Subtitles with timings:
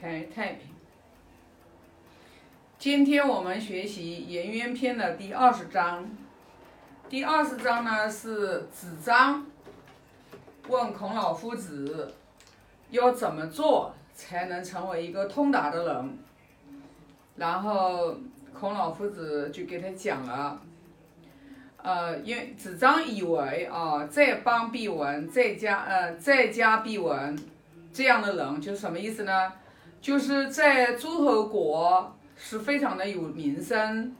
[0.00, 0.68] 开太平。
[2.78, 6.08] 今天我们学习《颜渊篇》的第二十章。
[7.08, 9.44] 第二十章呢是子张
[10.68, 12.14] 问孔老夫子
[12.90, 16.18] 要怎么做才能成为一个通达的人，
[17.34, 18.14] 然后
[18.52, 20.62] 孔老夫子就给他讲了。
[21.82, 27.36] 呃，因为子张以为啊，在邦必闻，在家呃，在家必闻，
[27.92, 29.52] 这样的人就是什么意思呢？
[30.00, 34.14] 就是在诸侯国是非常的有名声、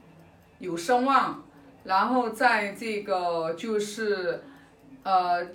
[0.59, 1.43] 有声望，
[1.83, 4.43] 然后在这个就是
[5.03, 5.45] 呃，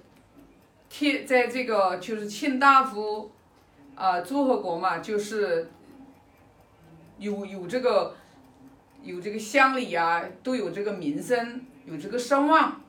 [0.88, 3.30] 天，在这个就是卿大夫，
[3.94, 5.70] 呃，诸侯国嘛，就是
[7.18, 8.14] 有有这个
[9.02, 11.64] 有这个乡里啊，都有这个名声。
[11.86, 12.80] 有这个声望，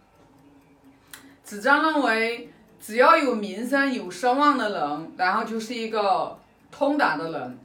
[1.44, 6.40] 子张认为，只要有名声、有声望的人，然后就是一个
[6.78, 7.58] 通达的人。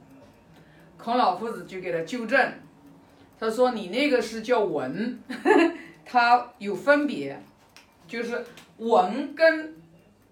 [0.97, 2.53] 孔老夫子就给他纠正，
[3.39, 5.19] 他说：“你那个是叫文，
[6.05, 7.41] 它有分别，
[8.07, 8.45] 就是
[8.77, 9.75] 文跟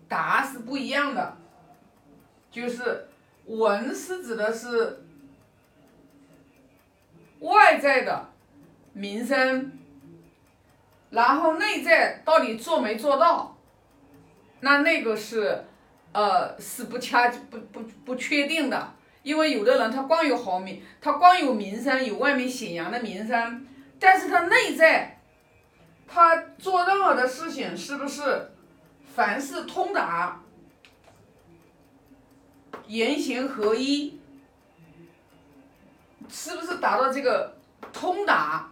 [0.07, 1.37] 达是不一样的，
[2.51, 3.07] 就是
[3.47, 5.03] 文是指的是
[7.39, 8.29] 外在的
[8.93, 9.71] 名声。”
[11.09, 13.57] 然后内在到底做没做到，
[14.59, 15.65] 那那个是，
[16.11, 18.93] 呃，是不恰不不不确定的，
[19.23, 23.65] 因为有的人他光有好名，他光有名声，有外面显扬的名声，
[23.99, 25.19] 但是他内在，
[26.07, 28.51] 他做任何的事情是不是，
[29.15, 30.41] 凡事通达，
[32.87, 34.19] 言行合一，
[36.27, 37.55] 是不是达到这个
[37.93, 38.69] 通达？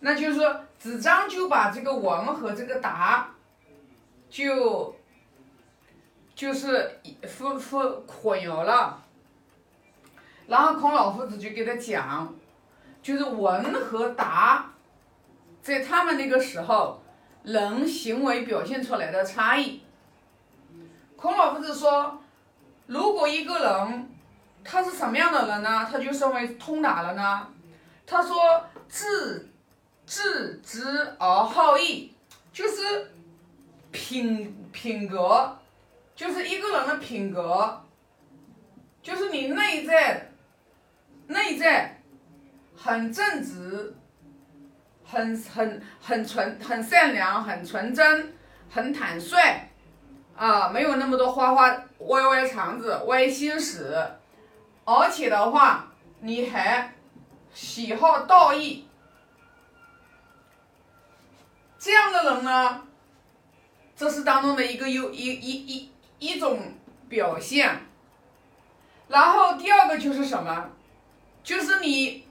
[0.00, 0.60] 那就是说。
[0.82, 3.30] 子张就把这个文和这个达，
[4.28, 4.92] 就
[6.42, 6.98] 就是
[7.38, 9.00] 混混混淆了，
[10.48, 12.34] 然后孔老夫子就给他讲，
[13.00, 14.72] 就是文和达，
[15.62, 17.00] 在他们那个时候，
[17.44, 19.82] 人行为表现出来的差异。
[21.14, 22.20] 孔老夫子说，
[22.88, 24.10] 如果一个人
[24.64, 25.88] 他是什么样的人呢？
[25.88, 27.46] 他就称为通达了呢？
[28.04, 28.34] 他说
[28.88, 29.48] 智。
[30.04, 30.84] 质直
[31.20, 32.12] 而好义，
[32.52, 33.12] 就是
[33.92, 35.56] 品品格，
[36.14, 37.82] 就是一个人的品格，
[39.02, 40.30] 就是你内在
[41.26, 42.00] 内在
[42.76, 43.96] 很正直，
[45.04, 48.34] 很很很纯很善良，很纯真，
[48.70, 49.68] 很坦率，
[50.36, 54.10] 啊，没有那么多花花歪歪肠子、歪心思，
[54.84, 56.94] 而且的话，你还
[57.52, 58.86] 喜好道义。
[61.78, 62.82] 这样的人呢，
[63.96, 65.91] 这是当中的一个有一一一
[66.22, 66.60] 一种
[67.08, 67.84] 表现。
[69.08, 70.70] 然后第二个就是什么？
[71.42, 72.24] 就是你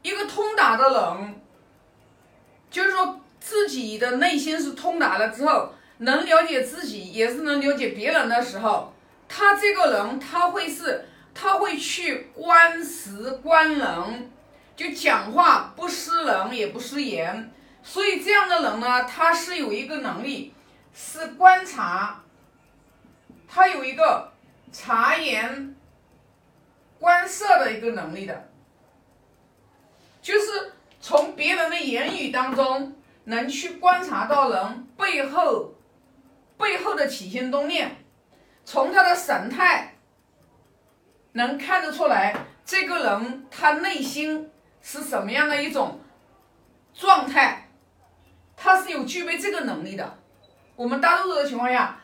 [0.00, 1.40] 一个通达的人，
[2.70, 8.92] 就是说自己的内心是通达了之后，能了解自己，也是能了解别人的时候，
[9.28, 14.30] 他这个人他会是他会去观时观人，
[14.74, 17.52] 就讲话不失人也不失言。
[17.82, 20.52] 所以这样的人呢，他是有一个能力，
[20.94, 22.22] 是观察，
[23.52, 24.32] 他有一个
[24.72, 25.74] 察言
[27.00, 28.48] 观色的一个能力的，
[30.22, 32.94] 就是从别人的言语当中
[33.24, 35.74] 能去观察到人背后
[36.56, 37.96] 背后的起心动念，
[38.64, 39.96] 从他的神态
[41.32, 44.50] 能看得出来这个人他内心
[44.80, 45.98] 是什么样的一种
[46.94, 47.66] 状态。
[48.56, 50.18] 他是有具备这个能力的，
[50.76, 51.99] 我们大多数的情况下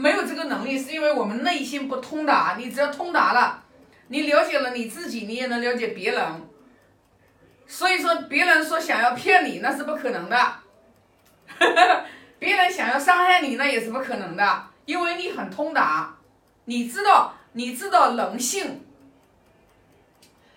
[0.00, 2.54] 没有这个能力，是因为我们内心不通达。
[2.56, 3.62] 你只要通达了，
[4.08, 6.22] 你了解了你自己，你也能了解别人。
[7.66, 10.36] 所以说，别人说想要骗你，那是不可能的；
[12.40, 16.16] 别人想要伤害你，那也是不可能的，因为你很通达，
[16.64, 18.82] 你知道，你知道人性。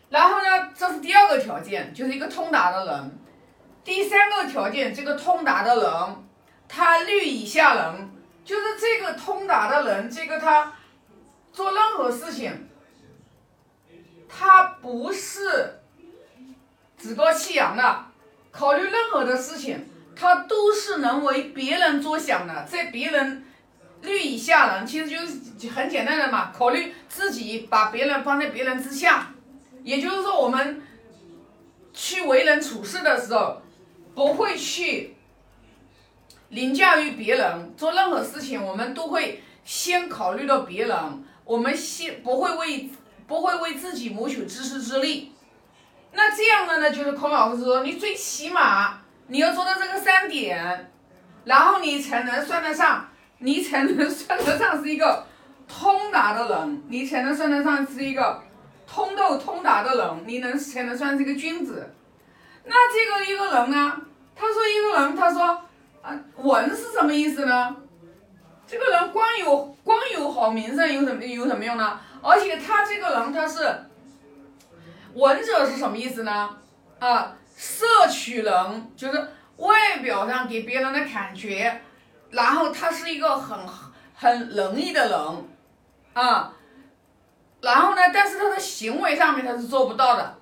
[0.10, 3.20] 然后呢，这是第二个条件，就是一个通达的人。
[3.84, 5.92] 第三个条件，这个通达的人，
[6.68, 8.10] 他虑以下人，
[8.46, 10.74] 就是这个通达的人，这个他
[11.52, 12.70] 做任何事情，
[14.28, 15.80] 他不是
[16.98, 18.06] 趾高气扬的，
[18.52, 23.46] 考虑任何的事情，他都是能为别人着想的，在别人
[24.02, 29.32] 虑以下人，其实就是很简单的嘛，考虑自己，把别人放在别人之下，
[29.84, 30.82] 也就是说，我们
[31.94, 33.62] 去为人处事的时候。
[34.16, 35.13] 不会去
[36.54, 40.98] 凌驾于别人，做任何事情，我们都会先考虑到别人。
[41.46, 42.90] 我们先不会为
[43.28, 45.34] 不会为自己谋取自食之力。
[46.14, 50.92] 那这样的呢，就是孔老师说，你最起码你要做到这个三点，
[51.44, 53.10] 然后你才能算得上，
[53.40, 55.26] 你才能算得上是一个
[55.68, 58.42] 通达的人，你才能算得上是一个
[58.86, 61.94] 通透通达的人，你能才能算是一个君子。
[62.64, 64.02] 那这个一个人呢，
[64.36, 65.60] 他说一个人，他说
[66.04, 67.76] 啊，文是什么意思呢？
[68.68, 72.00] 这个人光有光有好名声有什么有什么用呢？
[72.22, 73.86] 而且他这个人他是
[75.14, 76.58] 文者是什么意思呢？
[77.00, 79.28] 啊，摄取人就是
[79.58, 81.82] 外表上给别人的感觉，
[82.32, 83.58] 然后他是一个很
[84.16, 85.46] 很仁义的人
[86.14, 86.54] 啊，
[87.62, 90.38] 然后呢，但是他的行为上面他是做不到的，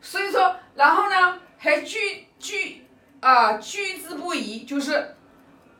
[0.00, 2.86] 所以说，然后呢还具具
[3.22, 5.16] 啊居之不疑，就是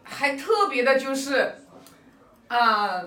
[0.03, 1.55] 还特别的就是
[2.49, 3.03] 啊。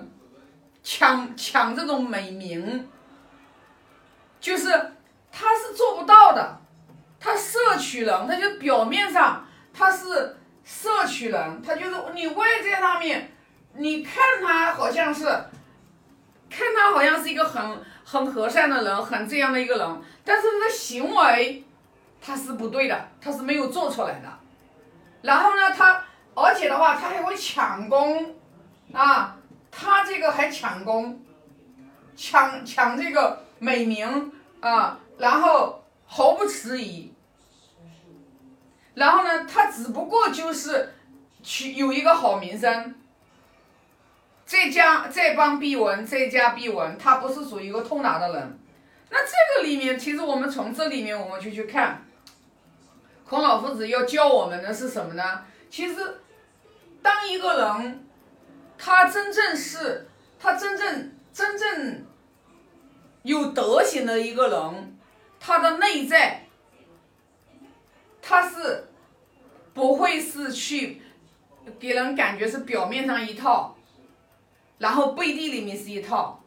[0.88, 2.88] 抢抢这种美名，
[4.40, 4.70] 就是
[5.32, 6.62] 他是做不到的，
[7.20, 9.44] 他摄取人，他就表面上
[9.74, 13.36] 他是摄取人，他就是你外在上面，
[13.74, 15.24] 你看他好像是，
[16.52, 21.65] 看他好像是一个很很和善的人，很这样的一个人，但是他的行为
[22.22, 24.30] 他是不对的，他是没有做出来的，
[25.22, 26.04] 然后呢，他
[26.34, 28.36] 而且的话，他还会抢功，
[28.94, 29.38] 啊。
[29.78, 31.20] 他这个还抢功，
[32.16, 34.32] 抢抢这个美名
[34.62, 37.12] 啊，然后毫不迟疑，
[38.94, 40.94] 然后呢，他只不过就是
[41.44, 42.96] 取有一个好名声，
[44.46, 48.60] 再加再帮必闻，再加必闻，他不是属于一个通达的人。
[49.16, 52.06] 那这个里面，其实我们从这里面我们就去看，
[53.24, 55.46] 孔老夫子要教我们的是什么呢？
[55.70, 55.96] 其实，
[57.02, 58.02] 当一个人。
[58.78, 60.06] 他真正是，
[60.38, 62.06] 他真正真正
[63.24, 64.98] 有德行的一个人，
[65.40, 66.46] 他的内在，
[68.22, 68.90] 他是
[69.74, 71.02] 不会是去
[71.80, 73.78] 给人感觉是表面上一套，
[74.78, 76.44] 然后背地里面是一套，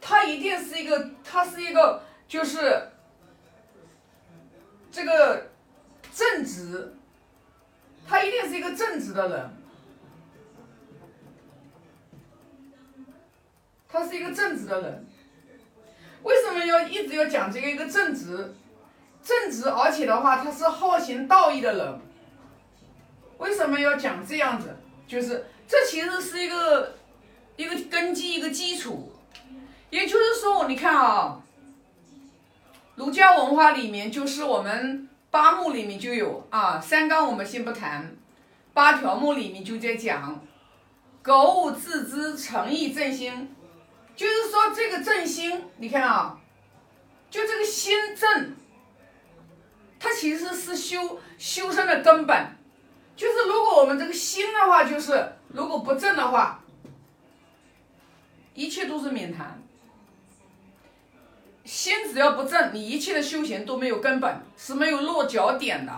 [0.00, 2.90] 他一定是一个，他是一个就是
[4.90, 5.50] 这个
[6.14, 6.94] 正直，
[8.06, 9.50] 他一定是一个正直的人。
[13.90, 15.06] 他是一个正直的人，
[16.22, 18.54] 为什么要一直要讲这个一个正直？
[19.22, 22.00] 正直，而且的话，他是好行道义的人。
[23.38, 24.76] 为什么要讲这样子？
[25.06, 26.96] 就是这其实是一个
[27.56, 29.10] 一个根基，一个基础。
[29.90, 31.40] 也就是说，你看啊，
[32.96, 38.14] 儒家文化里面就是我们八目里面就有啊，三纲我们先不谈，
[38.74, 40.44] 八条目里面就在讲，
[41.22, 43.54] 格物致知，诚意正心。
[44.14, 46.38] 就是说，这个正心，你看啊，
[47.30, 48.56] 就这个心正，
[49.98, 52.46] 它其实是修修身的根本。
[53.16, 56.60] 就是如果我们这个心的话，就是如果不正的话，
[58.54, 59.62] 一切都是免谈。
[61.68, 65.92] 心只要不正，你一切的修行都没有根本，是没有落脚点的。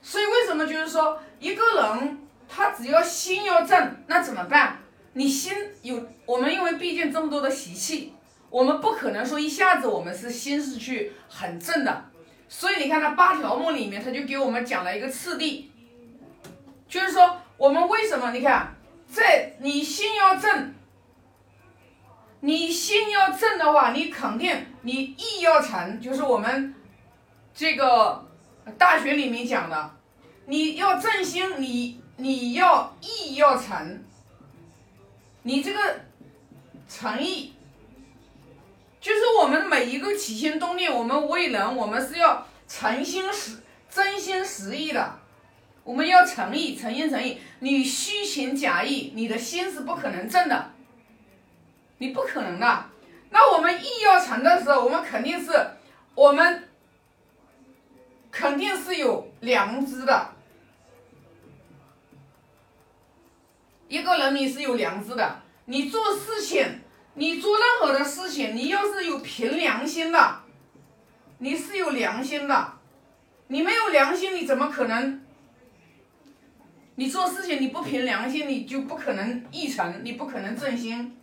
[0.00, 2.18] 所以为什么就是说，一个人
[2.48, 4.78] 他只要心要正，那怎么办？
[5.14, 5.52] 你心
[5.82, 8.14] 有我们，因为毕竟这么多的习气，
[8.48, 12.04] 我们不可能说一下子我们是心是去很正的，
[12.48, 15.72] 所以你看那八条目里面，他就给我们讲了一个次第，
[16.88, 18.30] 就是说我们为什么？
[18.30, 18.72] 你看，
[19.12, 20.72] 在你心要正，
[22.38, 26.74] 你心要正的话，你肯定你意要成，就是我们
[27.54, 28.26] 这个
[28.78, 29.90] 大学里面讲的，
[30.46, 34.02] 你要正心，你你要意要成。
[35.42, 36.00] 你这个
[36.88, 37.54] 诚意，
[39.00, 43.58] 就是我们每一个起心动念，我们为人，我们是要诚心实、
[43.88, 45.18] 真心实意的。
[45.82, 47.38] 我们要诚意、诚心诚意。
[47.60, 50.70] 你虚情假意，你的心是不可能正的，
[51.98, 52.84] 你不可能的。
[53.30, 55.52] 那我们意要成的时候，我们肯定是，
[56.14, 56.68] 我们
[58.30, 60.32] 肯定是有良知的。
[63.88, 66.80] 一个人你是有良知的，你做事情，
[67.14, 70.40] 你做任何的事情，你要是有凭良心的，
[71.38, 72.72] 你是有良心的，
[73.48, 75.20] 你没有良心，你怎么可能？
[76.96, 81.19] 你做事情你不凭良心，你就不可能义成，你不可能正心，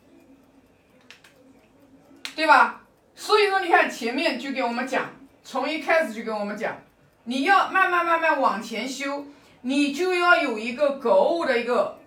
[2.38, 2.84] 对吧？
[3.16, 5.10] 所以说，你看前面就给我们讲，
[5.44, 6.78] 从一开始就跟我们讲，
[7.24, 9.26] 你要慢慢慢慢往前修，
[9.62, 11.98] 你就要有一个格物的一个。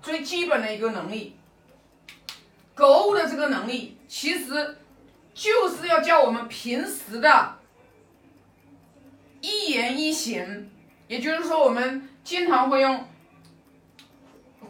[0.00, 1.36] 最基本的一个能力，
[2.76, 4.78] 购物的这个能力，其实
[5.34, 7.58] 就是要叫我们平时的
[9.40, 10.70] 一言一行，
[11.08, 13.04] 也就是说，我们经常会用，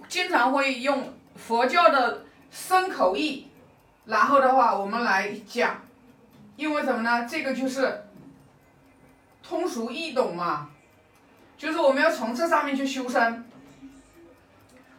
[0.08, 3.48] 经常会用佛教的身口意，
[4.06, 5.82] 然后的话，我们来讲，
[6.56, 7.26] 因为什么呢？
[7.28, 8.04] 这个就是
[9.42, 10.70] 通俗易懂嘛，
[11.58, 13.44] 就是我们要从这上面去修身，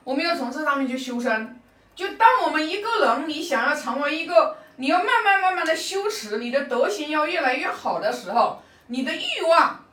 [0.04, 1.58] 我们要从这上面去修身。
[1.96, 9.84] 就当我们一个人，你想要成为一个，你要慢慢慢慢的修持，你的德行要越来越好的时候，你的欲望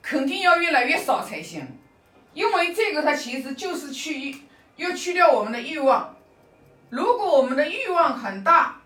[0.00, 1.66] 肯定要越来越少才行，
[2.32, 4.42] 因为这个它其实就是去
[4.76, 6.15] 要去掉我们的欲望。
[6.90, 8.80] 如果我们的欲望很大，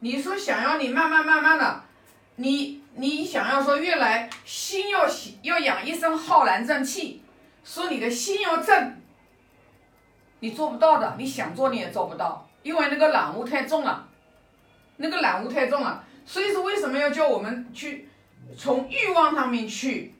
[0.00, 1.84] 你说想要你慢慢慢慢的，
[2.36, 5.06] 你你想要说越来心要
[5.42, 7.22] 要养一身浩然正气，
[7.64, 8.96] 说你的心要正。
[10.40, 14.06] 你做不到的，你想做你也做不到，因为那个染污太重了，
[14.98, 16.04] 那个染污太重了。
[16.26, 18.06] 所以说，为什么要叫我们去
[18.56, 20.14] 从欲望上面去，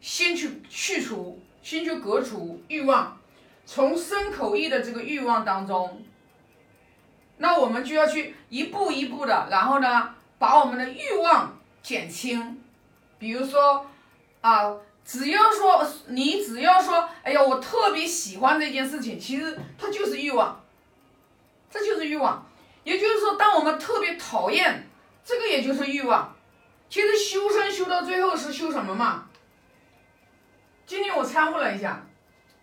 [0.00, 3.17] 先去去除，先去革除欲望，
[3.68, 6.02] 从身口意的这个欲望当中，
[7.36, 12.58] 那我们就要去一步一步的，然后呢，把我们的欲望减轻，
[13.18, 13.84] 比如说
[14.40, 14.74] 啊。
[15.04, 20.62] 只要说你只要说，哎呀，我特别喜欢这件事情，其实它就是欲望，
[21.70, 22.46] 这就是欲望。
[22.84, 24.86] 也就是说，当我们特别讨厌，
[25.24, 26.36] 这个也就是欲望。
[26.90, 29.30] 其实修身修到最后是修什么嘛？
[30.86, 32.06] 今天我参悟了一下，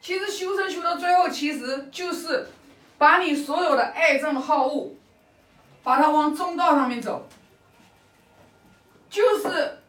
[0.06, 2.48] 其实修身修到最后，其实就是
[2.96, 4.92] 把你所有的爱憎好恶，
[5.82, 7.28] 把它往中道上面走，
[9.10, 9.80] 就是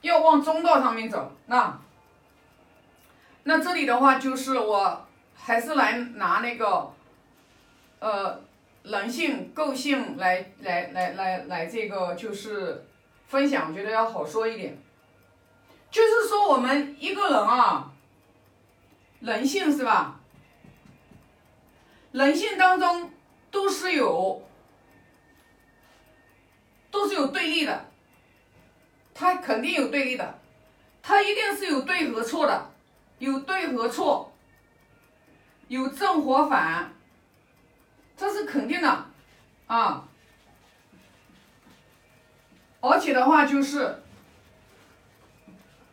[0.00, 1.78] 要往中道上面走，那。
[3.42, 6.90] 那这里的话就是我还是来拿那个，
[7.98, 8.40] 呃，
[8.82, 12.82] 人性构性来来来来来这个就是
[13.26, 14.74] 分享，我觉得要好说一点。
[15.90, 17.92] 就是说我们一个人啊，
[19.20, 20.20] 人性是吧？
[22.12, 23.10] 人性当中
[23.50, 24.42] 都是有，
[26.90, 27.90] 都是有对立的，
[29.14, 30.38] 它肯定有对立的，
[31.02, 32.72] 它一定是有对和错的。
[33.18, 34.30] 有对和错，
[35.68, 36.92] 有正和反，
[38.14, 39.06] 这是肯定的
[39.66, 40.06] 啊。
[42.82, 44.02] 而且的话就是，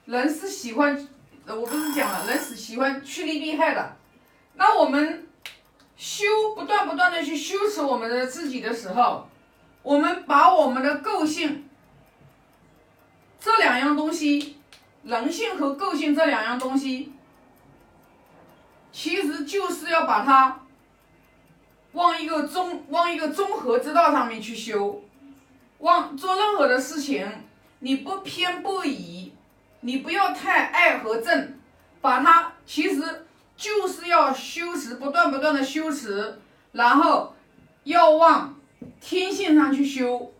[0.03, 1.07] 人是喜欢，
[1.47, 3.95] 我不是讲了，人是喜欢趋利避害的。
[4.55, 5.27] 那我们
[5.95, 9.27] 修不断不断的去修持我们的自己的时候，
[9.81, 11.67] 我们把我们的个性
[13.39, 14.57] 这两样东西。
[15.03, 17.11] 人性和个性这两样东西，
[18.89, 20.61] 其实就是要把它
[21.91, 25.03] 往一个综往一个综合之道上面去修，
[25.79, 27.29] 往做任何的事情，
[27.79, 29.22] 你不偏不倚，
[29.83, 31.59] 你不要太爱和正，
[32.01, 33.25] 把它其实
[33.55, 36.39] 就是要修持，不断不断的修持，
[36.71, 37.35] 然后
[37.83, 38.55] 要往
[38.99, 40.33] 天性上去修，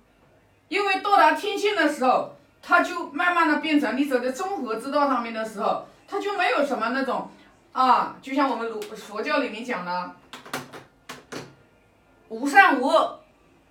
[0.68, 2.32] 因为到达天性的时候。
[2.66, 7.30] 它就慢慢的变成你走在综合之道上面的时候，它就没有什么那种
[7.74, 10.16] 啊，就像我们儒佛教里面讲的
[12.30, 13.20] 无善无恶，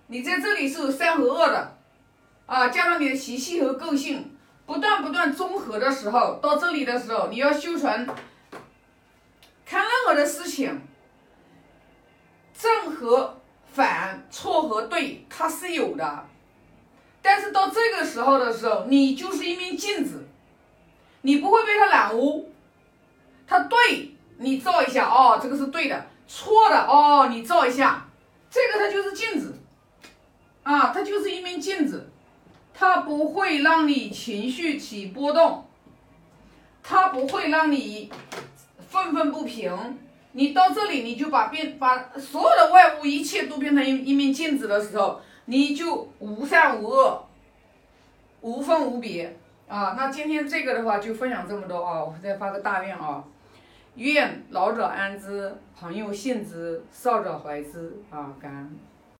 [0.05, 1.75] 你在这里是有善和恶的
[2.45, 4.32] 啊，加上你的习气和个性
[4.65, 8.07] 不断不断综合的时候，到这里的时候，你要修成
[9.65, 10.81] 看任何的事情，
[12.53, 13.41] 正和
[13.73, 16.25] 反、错和对，它是有的。
[17.21, 20.27] 但是到这个时候的时候，你就是一面镜子，
[21.21, 22.49] 你不会被它染污。
[23.45, 25.95] 它对你照一下，哦，这个是对的；
[26.27, 28.07] 错的，哦，你照一下，
[28.49, 29.53] 这个它就是镜子，
[30.63, 32.09] 啊，它就是一面镜子，
[32.83, 35.63] 它不会让你情绪起波动，
[36.83, 38.11] 它不会让你
[38.89, 39.97] 愤愤不平。
[40.33, 45.21] 你到这里，你就把变把所有的外物一切都变成一一面镜子的时候。
[45.45, 47.25] 你就无善无恶，
[48.41, 49.37] 无分无别
[49.67, 49.93] 啊！
[49.97, 52.03] 那今天这个的话就分享这么多啊！
[52.03, 53.23] 我再发个大愿啊，
[53.95, 58.33] 愿老者安之，朋友信之，少者怀之啊！
[58.41, 58.77] 感恩。